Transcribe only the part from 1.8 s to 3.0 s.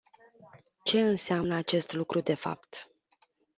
lucru de fapt?